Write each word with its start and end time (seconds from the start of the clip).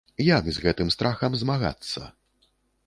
Як 0.37 0.45
з 0.55 0.63
гэтым 0.63 0.87
страхам 0.95 1.39
змагацца? 1.43 2.01